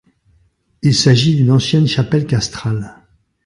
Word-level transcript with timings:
Il 0.81 0.95
s'agit 0.95 1.35
d'une 1.35 1.51
ancienne 1.51 1.85
chapelle 1.85 2.25
castrale. 2.25 2.95